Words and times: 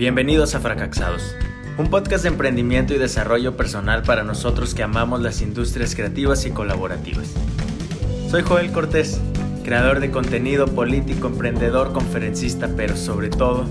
Bienvenidos 0.00 0.54
a 0.54 0.60
Fracasados, 0.60 1.36
un 1.76 1.90
podcast 1.90 2.22
de 2.22 2.30
emprendimiento 2.30 2.94
y 2.94 2.98
desarrollo 2.98 3.58
personal 3.58 4.02
para 4.02 4.24
nosotros 4.24 4.74
que 4.74 4.82
amamos 4.82 5.20
las 5.20 5.42
industrias 5.42 5.94
creativas 5.94 6.46
y 6.46 6.52
colaborativas. 6.52 7.34
Soy 8.30 8.40
Joel 8.40 8.72
Cortés, 8.72 9.20
creador 9.62 10.00
de 10.00 10.10
contenido 10.10 10.68
político, 10.68 11.26
emprendedor, 11.26 11.92
conferencista, 11.92 12.70
pero 12.78 12.96
sobre 12.96 13.28
todo, 13.28 13.66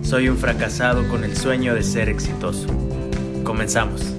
soy 0.00 0.30
un 0.30 0.38
fracasado 0.38 1.06
con 1.08 1.22
el 1.22 1.36
sueño 1.36 1.74
de 1.74 1.82
ser 1.82 2.08
exitoso. 2.08 2.66
Comenzamos. 3.44 4.14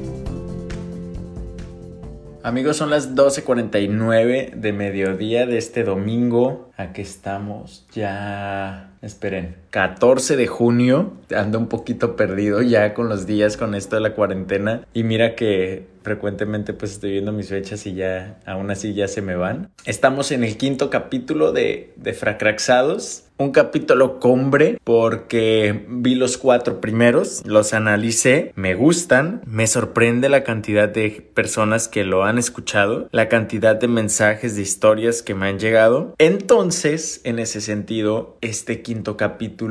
Amigos, 2.43 2.77
son 2.77 2.91
las 2.91 3.15
12.49 3.15 4.51
de 4.51 4.71
mediodía 4.71 5.47
de 5.47 5.57
este 5.57 5.83
domingo. 5.83 6.69
Aquí 6.77 7.01
estamos 7.01 7.87
ya... 7.91 8.91
Esperen, 9.01 9.55
14 9.75 10.37
de 10.37 10.47
junio. 10.47 11.11
Ando 11.35 11.59
un 11.59 11.67
poquito 11.67 12.15
perdido 12.15 12.61
ya 12.61 12.93
con 12.93 13.09
los 13.09 13.27
días 13.27 13.57
con 13.57 13.75
esto 13.75 13.97
de 13.97 14.01
la 14.01 14.13
cuarentena. 14.13 14.87
Y 14.93 15.03
mira 15.03 15.35
que 15.35 15.85
frecuentemente 16.01 16.71
pues 16.71 16.93
estoy 16.93 17.11
viendo 17.11 17.33
mis 17.33 17.49
fechas 17.49 17.85
y 17.85 17.93
ya 17.93 18.39
aún 18.45 18.71
así 18.71 18.93
ya 18.93 19.09
se 19.09 19.21
me 19.21 19.35
van. 19.35 19.71
Estamos 19.83 20.31
en 20.31 20.45
el 20.45 20.55
quinto 20.55 20.89
capítulo 20.89 21.51
de, 21.51 21.91
de 21.97 22.13
Fracraxados 22.13 23.25
un 23.37 23.51
capítulo 23.51 24.19
cumbre 24.21 24.79
porque 24.85 25.85
vi 25.89 26.15
los 26.15 26.37
cuatro 26.37 26.79
primeros, 26.79 27.41
los 27.45 27.73
analicé, 27.73 28.53
me 28.55 28.75
gustan, 28.75 29.41
me 29.45 29.67
sorprende 29.67 30.29
la 30.29 30.45
cantidad 30.45 30.87
de 30.87 31.29
personas 31.33 31.89
que 31.89 32.05
lo 32.05 32.23
han 32.23 32.37
escuchado, 32.37 33.09
la 33.11 33.27
cantidad 33.27 33.75
de 33.75 33.89
mensajes, 33.89 34.55
de 34.55 34.61
historias 34.61 35.21
que 35.21 35.35
me 35.35 35.47
han 35.47 35.59
llegado. 35.59 36.15
Entonces, 36.17 37.19
en 37.25 37.39
ese 37.39 37.59
sentido, 37.59 38.37
este 38.39 38.81
quinto 38.81 39.17
capítulo 39.17 39.64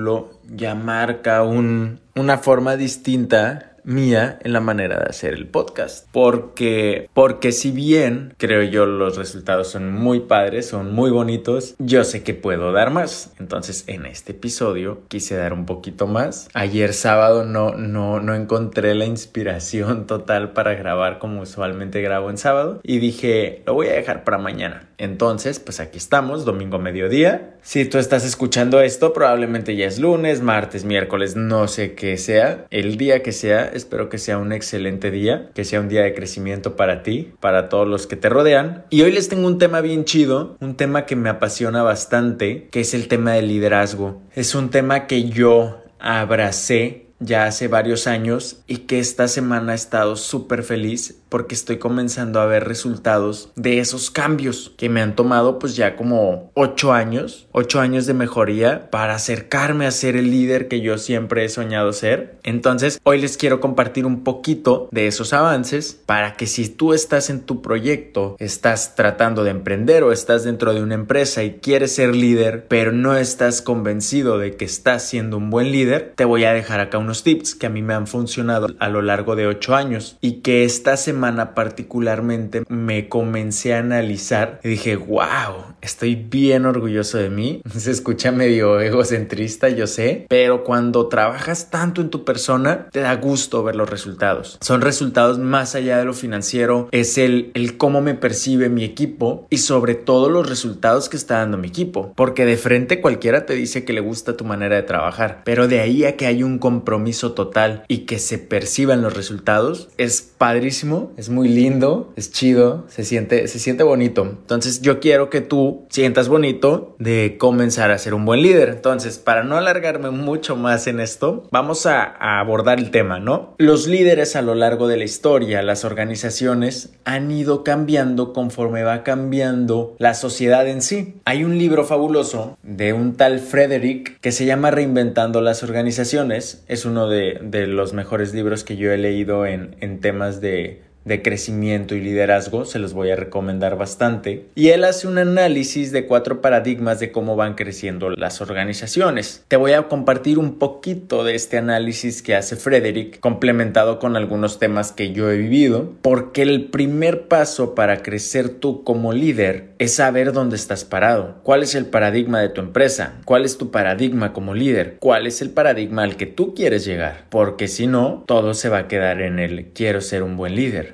ya 0.49 0.75
marca 0.75 1.43
un, 1.43 2.01
una 2.15 2.39
forma 2.39 2.77
distinta 2.77 3.74
mía 3.85 4.39
en 4.43 4.53
la 4.53 4.61
manera 4.61 4.99
de 4.99 5.11
hacer 5.11 5.35
el 5.35 5.47
podcast. 5.47 6.09
Porque, 6.13 7.09
porque 7.15 7.53
si 7.53 7.71
bien 7.71 8.35
creo 8.39 8.63
yo 8.63 8.87
los 8.87 9.17
resultados 9.17 9.69
son 9.69 9.93
muy 9.93 10.21
padres, 10.21 10.67
son 10.67 10.93
muy 10.93 11.11
bonitos, 11.11 11.75
yo 11.79 12.05
sé 12.05 12.23
que 12.23 12.35
puedo 12.35 12.73
dar 12.73 12.91
más. 12.91 13.33
Entonces 13.39 13.85
en 13.87 14.07
este 14.07 14.33
episodio 14.33 15.03
quise 15.09 15.37
dar 15.37 15.53
un 15.53 15.67
poquito 15.67 16.07
más. 16.07 16.49
Ayer 16.55 16.95
sábado 16.95 17.45
no, 17.45 17.73
no, 17.73 18.21
no 18.21 18.35
encontré 18.35 18.95
la 18.95 19.05
inspiración 19.05 20.07
total 20.07 20.53
para 20.53 20.75
grabar 20.75 21.19
como 21.19 21.43
usualmente 21.43 22.01
grabo 22.03 22.31
en 22.31 22.39
sábado 22.39 22.81
y 22.83 22.99
dije 22.99 23.63
lo 23.67 23.75
voy 23.75 23.89
a 23.89 23.93
dejar 23.93 24.25
para 24.25 24.39
mañana. 24.39 24.89
Entonces 24.99 25.61
pues 25.61 25.81
aquí 25.81 25.99
estamos, 25.99 26.45
domingo 26.45 26.79
mediodía. 26.79 27.55
Si 27.63 27.85
tú 27.85 27.99
estás 27.99 28.25
escuchando 28.25 28.81
esto 28.81 29.13
probablemente 29.13 29.77
ya 29.77 29.87
es 29.87 29.99
lunes, 29.99 30.41
martes, 30.41 30.85
miércoles, 30.85 31.37
no 31.37 31.69
sé 31.69 31.95
qué 31.95 32.17
sea, 32.17 32.67
el 32.71 32.97
día 32.97 33.23
que 33.23 33.33
sea 33.33 33.71
Espero 33.75 34.09
que 34.09 34.19
sea 34.19 34.39
un 34.39 34.53
excelente 34.53 35.11
día, 35.11 35.51
que 35.53 35.65
sea 35.65 35.81
un 35.81 35.89
día 35.89 36.03
de 36.03 36.15
crecimiento 36.15 36.77
para 36.77 37.03
ti, 37.03 37.33
para 37.41 37.69
todos 37.69 37.89
los 37.89 38.07
que 38.07 38.15
te 38.15 38.29
rodean. 38.29 38.85
Y 38.89 39.03
hoy 39.03 39.11
les 39.11 39.29
tengo 39.29 39.49
un 39.49 39.59
tema 39.59 39.81
bien 39.81 40.05
chido, 40.05 40.57
un 40.61 40.77
tema 40.77 41.07
que 41.07 41.17
me 41.17 41.29
apasiona 41.29 41.83
bastante, 41.83 42.69
que 42.71 42.81
es 42.81 42.95
el 42.95 43.09
tema 43.09 43.33
del 43.33 43.49
liderazgo. 43.49 44.23
Es 44.33 44.55
un 44.55 44.71
tema 44.71 45.09
que 45.09 45.25
yo 45.25 45.83
abracé 45.99 47.04
ya 47.25 47.47
hace 47.47 47.69
varios 47.69 48.07
años 48.07 48.61
y 48.67 48.79
que 48.79 48.99
esta 48.99 49.29
semana 49.29 49.73
he 49.73 49.77
estado 49.77 50.17
súper 50.17 50.63
feliz 50.63 51.17
porque 51.29 51.55
estoy 51.55 51.79
comenzando 51.79 52.41
a 52.41 52.47
ver 52.47 52.65
resultados 52.65 53.51
de 53.57 53.81
esos 53.81 54.11
cambios 54.11 54.73
que 54.77 54.89
me 54.89 55.03
han 55.03 55.17
tomado 55.17 55.59
pues 55.59 55.75
ya 55.75 55.97
como 55.97 56.53
ocho 56.55 56.93
años, 56.93 57.49
ocho 57.51 57.81
años 57.81 58.07
de 58.07 58.15
mejoría 58.15 58.89
para 58.91 59.17
acercarme 59.17 59.87
a 59.87 59.91
ser 59.91 60.17
el 60.17 60.31
líder 60.31 60.69
que 60.69 60.81
yo 60.81 60.97
siempre 60.97 61.45
he 61.45 61.49
soñado 61.49 61.93
ser. 61.93 62.39
Entonces 62.45 63.01
hoy 63.03 63.21
les 63.21 63.37
quiero 63.37 63.61
compartir 63.61 64.07
un 64.07 64.23
poquito 64.23 64.89
de 64.93 65.09
esos 65.09 65.33
avances 65.33 66.01
para 66.07 66.35
que 66.37 66.47
si 66.47 66.69
tú 66.69 66.95
estás 66.95 67.31
en 67.31 67.41
tu 67.41 67.63
proyecto, 67.63 68.37
estás 68.39 68.95
tratando 68.95 69.45
de 69.45 69.51
emprender 69.51 70.05
o 70.05 70.13
estás 70.13 70.45
dentro 70.45 70.75
de 70.75 70.83
una 70.83 70.95
empresa 70.95 71.43
y 71.43 71.55
quieres 71.55 71.95
ser 71.95 72.15
líder, 72.15 72.67
pero 72.69 72.93
no 72.93 73.17
estás 73.17 73.63
convencido 73.63 74.39
de 74.39 74.57
que 74.57 74.65
estás 74.65 75.03
siendo 75.09 75.37
un 75.37 75.51
buen 75.51 75.73
líder, 75.73 76.13
te 76.15 76.25
voy 76.25 76.45
a 76.45 76.53
dejar 76.53 76.81
acá 76.81 76.99
unos 76.99 77.14
tips 77.23 77.55
que 77.55 77.67
a 77.67 77.71
mí 77.71 77.83
me 77.83 77.95
han 77.95 78.07
funcionado 78.07 78.69
a 78.79 78.89
lo 78.89 79.03
largo 79.03 79.37
de 79.37 79.47
ocho 79.47 79.75
años 79.75 80.17
y 80.21 80.41
que 80.41 80.65
esta 80.65 80.97
semana 80.97 81.55
particularmente 81.55 82.65
me 82.69 83.09
comencé 83.09 83.75
a 83.75 83.79
analizar 83.79 84.61
y 84.65 84.69
dije, 84.71 84.97
wow, 84.97 85.74
estoy 85.85 86.15
bien 86.17 86.67
orgulloso 86.67 87.19
de 87.19 87.31
mí. 87.31 87.63
Se 87.77 87.91
escucha 87.91 88.33
medio 88.33 88.81
egocentrista, 88.81 89.69
yo 89.69 89.87
sé, 89.87 90.27
pero 90.29 90.65
cuando 90.65 91.09
trabajas 91.09 91.71
tanto 91.71 92.01
en 92.01 92.11
tu 92.11 92.25
persona, 92.25 92.89
te 92.91 93.01
da 93.01 93.15
gusto 93.17 93.63
ver 93.63 93.77
los 93.77 93.89
resultados. 93.89 94.59
Son 94.61 94.81
resultados 94.81 95.39
más 95.39 95.75
allá 95.75 95.99
de 95.99 96.05
lo 96.05 96.15
financiero, 96.15 96.89
es 96.91 97.19
el, 97.19 97.51
el 97.55 97.77
cómo 97.77 98.01
me 98.01 98.15
percibe 98.15 98.69
mi 98.69 98.85
equipo 98.85 99.47
y 99.51 99.59
sobre 99.59 99.95
todo 99.95 100.31
los 100.31 100.49
resultados 100.49 101.09
que 101.09 101.17
está 101.17 101.39
dando 101.39 101.59
mi 101.59 101.69
equipo. 101.69 102.13
Porque 102.17 102.47
de 102.47 102.57
frente 102.57 103.01
cualquiera 103.01 103.47
te 103.47 103.55
dice 103.55 103.85
que 103.85 103.93
le 103.93 104.01
gusta 104.01 104.37
tu 104.37 104.45
manera 104.45 104.77
de 104.77 104.83
trabajar, 104.83 105.43
pero 105.45 105.69
de 105.69 105.81
ahí 105.81 106.05
a 106.05 106.17
que 106.17 106.27
hay 106.27 106.43
un 106.43 106.59
compromiso 106.59 107.33
total 107.33 107.85
y 107.89 107.99
que 107.99 108.19
se 108.19 108.39
perciban 108.39 109.03
los 109.03 109.15
resultados, 109.15 109.89
es 109.99 110.23
padrísimo 110.23 110.75
es 111.17 111.29
muy 111.29 111.49
lindo, 111.49 112.13
es 112.17 112.33
chido, 112.33 112.85
se 112.89 113.05
siente, 113.05 113.49
se 113.49 113.59
siente 113.59 113.83
bonito. 113.83 114.23
Entonces 114.23 114.81
yo 114.81 115.01
quiero 115.01 115.31
que 115.31 115.41
tú 115.41 115.74
sientas 115.91 116.29
bonito 116.29 116.97
de 116.99 117.37
comenzar 117.39 117.91
a 117.91 117.99
ser 117.99 118.15
un 118.15 118.25
buen 118.25 118.43
líder. 118.43 118.69
Entonces, 118.71 119.19
para 119.19 119.45
no 119.45 119.57
alargarme 119.57 120.11
mucho 120.11 120.57
más 120.57 120.87
en 120.87 121.01
esto, 121.01 121.49
vamos 121.51 121.87
a, 121.87 122.05
abordar 122.39 122.79
el 122.79 122.91
tema, 122.91 123.21
¿no? 123.21 123.55
Los 123.59 123.87
líderes 123.87 124.37
a 124.37 124.43
lo 124.43 124.55
largo 124.55 124.89
de 124.89 124.97
la 124.97 125.05
historia, 125.05 125.63
las 125.63 125.85
organizaciones, 125.85 126.93
han 127.05 127.31
ido 127.31 127.65
cambiando 127.65 128.33
conforme 128.33 128.83
va 128.83 129.03
cambiando 129.03 129.95
la 129.99 130.15
sociedad 130.15 130.67
en 130.69 130.83
sí. 130.83 131.17
Hay 131.25 131.45
un 131.45 131.59
libro 131.59 131.85
fabuloso 131.85 132.57
de 132.63 132.93
un 132.93 133.17
tal 133.17 133.41
Frederick 133.41 134.21
que 134.21 134.33
se 134.33 134.47
llama 134.47 134.71
Reinventando 134.71 135.41
las 135.41 135.63
organizaciones. 135.63 136.65
Es 136.69 136.85
uno 136.85 137.09
de, 137.09 137.39
de 137.43 137.67
los 137.67 137.93
mejores 137.93 138.35
libros 138.35 138.65
que 138.65 138.77
yo 138.77 138.93
he 138.93 138.99
leído 138.99 139.47
en, 139.47 139.77
en 139.81 140.01
temas 140.01 140.41
de 140.41 140.83
de 141.05 141.23
crecimiento 141.23 141.95
y 141.95 142.01
liderazgo, 142.01 142.65
se 142.65 142.79
los 142.79 142.95
voy 142.95 143.11
a 143.11 143.17
recomendar 143.17 143.77
bastante. 143.77 144.47
Y 144.55 144.69
él 144.69 144.85
hace 144.85 145.07
un 145.07 145.19
análisis 145.19 145.93
de 145.93 146.07
cuatro 146.07 146.41
paradigmas 146.41 147.01
de 147.01 147.13
cómo 147.13 147.37
van 147.37 147.55
creciendo 147.55 148.11
las 148.11 148.41
organizaciones. 148.41 149.45
Te 149.49 149.57
voy 149.57 149.73
a 149.73 149.83
compartir 149.89 150.39
un 150.39 150.59
poquito 150.59 151.25
de 151.25 151.35
este 151.35 151.59
análisis 151.59 152.23
que 152.23 152.35
hace 152.35 152.57
Frederick, 152.57 153.21
complementado 153.21 153.99
con 153.99 154.17
algunos 154.17 154.59
temas 154.59 154.93
que 154.93 155.13
yo 155.13 155.31
he 155.31 155.37
vivido, 155.37 155.93
porque 156.03 156.43
el 156.43 156.67
primer 156.67 157.29
paso 157.29 157.75
para 157.75 158.03
crecer 158.03 158.49
tú 158.49 158.85
como 158.85 159.13
líder 159.13 159.75
es 159.79 159.95
saber 159.95 160.33
dónde 160.33 160.57
estás 160.57 160.85
parado, 160.85 161.37
cuál 161.43 161.63
es 161.63 161.75
el 161.75 161.87
paradigma 161.87 162.41
de 162.41 162.49
tu 162.49 162.61
empresa, 162.61 163.15
cuál 163.25 163.45
es 163.45 163.59
tu 163.59 163.71
paradigma 163.71 164.33
como 164.33 164.55
líder, 164.55 164.97
cuál 164.99 165.27
es 165.27 165.43
el 165.43 165.51
paradigma 165.51 166.03
al 166.03 166.17
que 166.17 166.27
tú 166.27 166.55
quieres 166.55 166.85
llegar, 166.85 167.25
porque 167.29 167.69
si 167.69 167.87
no, 167.87 168.25
todo 168.27 168.55
se 168.55 168.69
va 168.69 168.79
a 168.79 168.89
quedar 168.89 169.21
en 169.21 169.39
el 169.39 169.67
quiero 169.75 170.01
ser 170.01 170.23
un 170.23 170.37
buen 170.37 170.55
líder. 170.55 170.94